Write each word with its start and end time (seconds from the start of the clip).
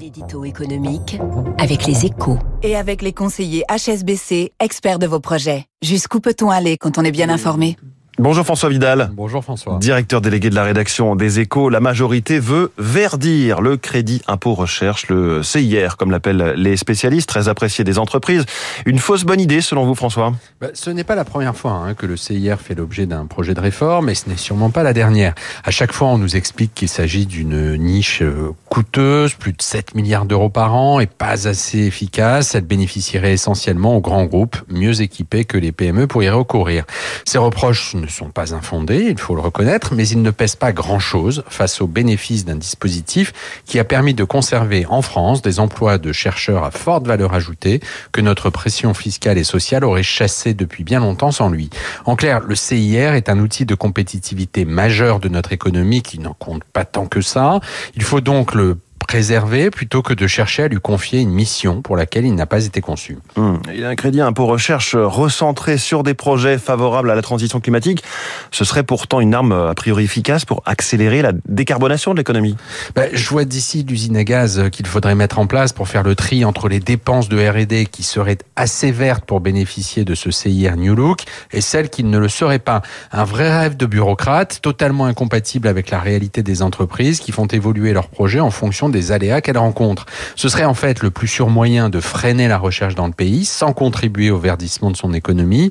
L'édito 0.00 0.46
économique 0.46 1.18
avec 1.58 1.86
les 1.86 2.06
échos. 2.06 2.38
Et 2.62 2.74
avec 2.74 3.02
les 3.02 3.12
conseillers 3.12 3.64
HSBC, 3.68 4.50
experts 4.58 4.98
de 4.98 5.06
vos 5.06 5.20
projets. 5.20 5.66
Jusqu'où 5.82 6.20
peut-on 6.20 6.48
aller 6.48 6.78
quand 6.78 6.96
on 6.96 7.02
est 7.02 7.10
bien 7.10 7.28
informé? 7.28 7.76
Bonjour 8.20 8.44
François 8.44 8.68
Vidal. 8.68 9.10
Bonjour 9.14 9.42
François. 9.42 9.78
Directeur 9.80 10.20
délégué 10.20 10.50
de 10.50 10.54
la 10.54 10.62
rédaction 10.62 11.16
des 11.16 11.40
Échos, 11.40 11.70
la 11.70 11.80
majorité 11.80 12.38
veut 12.38 12.70
verdir 12.76 13.62
le 13.62 13.78
crédit 13.78 14.20
impôt 14.26 14.52
recherche, 14.52 15.08
le 15.08 15.42
CIR 15.42 15.96
comme 15.96 16.10
l'appellent 16.10 16.52
les 16.54 16.76
spécialistes, 16.76 17.30
très 17.30 17.48
apprécié 17.48 17.82
des 17.82 17.98
entreprises. 17.98 18.44
Une 18.84 18.98
fausse 18.98 19.24
bonne 19.24 19.40
idée 19.40 19.62
selon 19.62 19.86
vous 19.86 19.94
François? 19.94 20.34
Bah, 20.60 20.66
Ce 20.74 20.90
n'est 20.90 21.02
pas 21.02 21.14
la 21.14 21.24
première 21.24 21.56
fois 21.56 21.72
hein, 21.72 21.94
que 21.94 22.04
le 22.04 22.18
CIR 22.18 22.60
fait 22.60 22.74
l'objet 22.74 23.06
d'un 23.06 23.24
projet 23.24 23.54
de 23.54 23.60
réforme 23.60 24.10
et 24.10 24.14
ce 24.14 24.28
n'est 24.28 24.36
sûrement 24.36 24.68
pas 24.68 24.82
la 24.82 24.92
dernière. 24.92 25.34
À 25.64 25.70
chaque 25.70 25.92
fois 25.92 26.08
on 26.08 26.18
nous 26.18 26.36
explique 26.36 26.74
qu'il 26.74 26.90
s'agit 26.90 27.24
d'une 27.24 27.78
niche 27.78 28.20
euh, 28.20 28.52
coûteuse, 28.68 29.32
plus 29.32 29.52
de 29.52 29.62
7 29.62 29.94
milliards 29.94 30.26
d'euros 30.26 30.50
par 30.50 30.74
an 30.74 31.00
et 31.00 31.06
pas 31.06 31.48
assez 31.48 31.78
efficace. 31.78 32.54
Elle 32.54 32.66
bénéficierait 32.66 33.32
essentiellement 33.32 33.96
aux 33.96 34.02
grands 34.02 34.26
groupes 34.26 34.58
mieux 34.68 35.00
équipés 35.00 35.46
que 35.46 35.56
les 35.56 35.72
PME 35.72 36.06
pour 36.06 36.22
y 36.22 36.28
recourir. 36.28 36.84
Ces 37.24 37.38
reproches 37.38 37.94
ne 37.94 38.09
sont 38.10 38.30
pas 38.30 38.54
infondés, 38.54 39.06
il 39.08 39.18
faut 39.18 39.34
le 39.34 39.40
reconnaître, 39.40 39.94
mais 39.94 40.06
ils 40.08 40.22
ne 40.22 40.30
pèsent 40.30 40.56
pas 40.56 40.72
grand-chose 40.72 41.44
face 41.48 41.80
aux 41.80 41.86
bénéfices 41.86 42.44
d'un 42.44 42.56
dispositif 42.56 43.32
qui 43.64 43.78
a 43.78 43.84
permis 43.84 44.14
de 44.14 44.24
conserver 44.24 44.86
en 44.86 45.02
France 45.02 45.42
des 45.42 45.60
emplois 45.60 45.98
de 45.98 46.12
chercheurs 46.12 46.64
à 46.64 46.70
forte 46.70 47.06
valeur 47.06 47.34
ajoutée 47.34 47.80
que 48.12 48.20
notre 48.20 48.50
pression 48.50 48.94
fiscale 48.94 49.38
et 49.38 49.44
sociale 49.44 49.84
aurait 49.84 50.02
chassé 50.02 50.54
depuis 50.54 50.84
bien 50.84 51.00
longtemps 51.00 51.32
sans 51.32 51.48
lui. 51.48 51.70
En 52.04 52.16
clair, 52.16 52.40
le 52.40 52.54
CIR 52.54 53.14
est 53.14 53.28
un 53.28 53.38
outil 53.38 53.64
de 53.64 53.74
compétitivité 53.74 54.64
majeur 54.64 55.20
de 55.20 55.28
notre 55.28 55.52
économie 55.52 56.02
qui 56.02 56.18
n'en 56.18 56.34
compte 56.34 56.64
pas 56.64 56.84
tant 56.84 57.06
que 57.06 57.20
ça. 57.20 57.60
Il 57.94 58.02
faut 58.02 58.20
donc 58.20 58.54
le 58.54 58.78
préserver 59.10 59.70
plutôt 59.70 60.02
que 60.02 60.14
de 60.14 60.28
chercher 60.28 60.62
à 60.62 60.68
lui 60.68 60.78
confier 60.78 61.18
une 61.18 61.32
mission 61.32 61.82
pour 61.82 61.96
laquelle 61.96 62.24
il 62.24 62.34
n'a 62.36 62.46
pas 62.46 62.64
été 62.64 62.80
conçu. 62.80 63.18
Hum, 63.34 63.60
il 63.74 63.84
a 63.84 63.88
un 63.88 63.96
crédit 63.96 64.20
impôt 64.20 64.46
recherche 64.46 64.94
recentré 64.94 65.78
sur 65.78 66.04
des 66.04 66.14
projets 66.14 66.58
favorables 66.58 67.10
à 67.10 67.16
la 67.16 67.20
transition 67.20 67.58
climatique. 67.58 68.04
Ce 68.52 68.64
serait 68.64 68.84
pourtant 68.84 69.18
une 69.18 69.34
arme 69.34 69.50
a 69.50 69.74
priori 69.74 70.04
efficace 70.04 70.44
pour 70.44 70.62
accélérer 70.64 71.22
la 71.22 71.32
décarbonation 71.48 72.12
de 72.12 72.18
l'économie. 72.18 72.54
Ben, 72.94 73.10
je 73.12 73.28
vois 73.28 73.44
d'ici 73.44 73.82
l'usine 73.82 74.16
à 74.16 74.22
gaz 74.22 74.70
qu'il 74.70 74.86
faudrait 74.86 75.16
mettre 75.16 75.40
en 75.40 75.48
place 75.48 75.72
pour 75.72 75.88
faire 75.88 76.04
le 76.04 76.14
tri 76.14 76.44
entre 76.44 76.68
les 76.68 76.78
dépenses 76.78 77.28
de 77.28 77.36
R&D 77.36 77.86
qui 77.86 78.04
seraient 78.04 78.38
assez 78.54 78.92
vertes 78.92 79.24
pour 79.24 79.40
bénéficier 79.40 80.04
de 80.04 80.14
ce 80.14 80.30
CIR 80.30 80.76
New 80.76 80.94
Look 80.94 81.24
et 81.50 81.60
celles 81.60 81.90
qui 81.90 82.04
ne 82.04 82.18
le 82.18 82.28
seraient 82.28 82.60
pas. 82.60 82.80
Un 83.10 83.24
vrai 83.24 83.50
rêve 83.58 83.76
de 83.76 83.86
bureaucrate, 83.86 84.60
totalement 84.62 85.06
incompatible 85.06 85.66
avec 85.66 85.90
la 85.90 85.98
réalité 85.98 86.44
des 86.44 86.62
entreprises 86.62 87.18
qui 87.18 87.32
font 87.32 87.46
évoluer 87.46 87.92
leurs 87.92 88.06
projets 88.06 88.38
en 88.38 88.52
fonction 88.52 88.88
des 88.88 88.99
aléas 89.10 89.40
qu'elle 89.40 89.58
rencontre. 89.58 90.06
Ce 90.36 90.48
serait 90.48 90.64
en 90.64 90.74
fait 90.74 91.02
le 91.02 91.10
plus 91.10 91.28
sûr 91.28 91.48
moyen 91.48 91.88
de 91.88 92.00
freiner 92.00 92.48
la 92.48 92.58
recherche 92.58 92.94
dans 92.94 93.06
le 93.06 93.12
pays 93.12 93.44
sans 93.44 93.72
contribuer 93.72 94.30
au 94.30 94.38
verdissement 94.38 94.90
de 94.90 94.96
son 94.96 95.12
économie. 95.14 95.70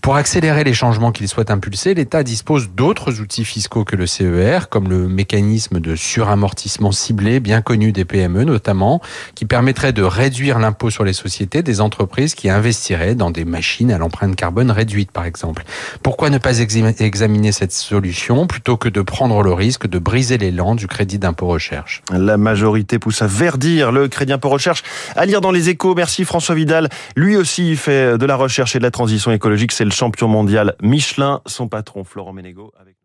Pour 0.00 0.16
accélérer 0.16 0.64
les 0.64 0.74
changements 0.74 1.12
qu'il 1.12 1.28
souhaite 1.28 1.50
impulser, 1.50 1.94
l'État 1.94 2.22
dispose 2.22 2.70
d'autres 2.70 3.20
outils 3.20 3.44
fiscaux 3.44 3.84
que 3.84 3.96
le 3.96 4.06
CER, 4.06 4.68
comme 4.68 4.88
le 4.88 5.08
mécanisme 5.08 5.80
de 5.80 5.96
suramortissement 5.96 6.92
ciblé, 6.92 7.40
bien 7.40 7.62
connu 7.62 7.92
des 7.92 8.04
PME 8.04 8.44
notamment, 8.44 9.00
qui 9.34 9.44
permettrait 9.46 9.92
de 9.92 10.02
réduire 10.02 10.58
l'impôt 10.58 10.90
sur 10.90 11.04
les 11.04 11.12
sociétés 11.12 11.62
des 11.62 11.80
entreprises 11.80 12.34
qui 12.34 12.50
investiraient 12.50 13.14
dans 13.14 13.30
des 13.30 13.44
machines 13.44 13.92
à 13.92 13.98
l'empreinte 13.98 14.36
carbone 14.36 14.70
réduite, 14.70 15.10
par 15.10 15.24
exemple. 15.24 15.64
Pourquoi 16.02 16.30
ne 16.30 16.38
pas 16.38 16.58
examiner 16.58 17.52
cette 17.52 17.72
solution 17.72 18.46
plutôt 18.46 18.76
que 18.76 18.88
de 18.88 19.00
prendre 19.00 19.42
le 19.42 19.52
risque 19.52 19.86
de 19.86 19.98
briser 19.98 20.38
l'élan 20.38 20.74
du 20.74 20.86
crédit 20.86 21.18
d'impôt 21.18 21.46
recherche? 21.46 22.02
La 22.10 22.36
majorité 22.36 22.63
pousse 23.00 23.22
à 23.22 23.26
verdir 23.26 23.92
le 23.92 24.08
crédit 24.08 24.32
impôt 24.32 24.48
recherche. 24.48 24.82
À 25.16 25.26
lire 25.26 25.40
dans 25.40 25.50
les 25.50 25.68
échos, 25.68 25.94
merci 25.94 26.24
François 26.24 26.54
Vidal. 26.54 26.88
Lui 27.16 27.36
aussi 27.36 27.76
fait 27.76 28.18
de 28.18 28.26
la 28.26 28.36
recherche 28.36 28.74
et 28.76 28.78
de 28.78 28.84
la 28.84 28.90
transition 28.90 29.30
écologique. 29.32 29.72
C'est 29.72 29.84
le 29.84 29.90
champion 29.90 30.28
mondial 30.28 30.74
Michelin, 30.82 31.40
son 31.46 31.68
patron 31.68 32.04
Florent 32.04 32.32
Ménégo. 32.32 32.72
Avec... 32.80 32.96